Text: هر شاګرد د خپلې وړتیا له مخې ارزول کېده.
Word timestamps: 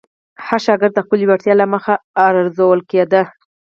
هر 0.45 0.59
شاګرد 0.65 0.93
د 0.95 0.99
خپلې 1.05 1.23
وړتیا 1.27 1.53
له 1.61 1.65
مخې 1.73 1.95
ارزول 2.27 2.79
کېده. 2.91 3.21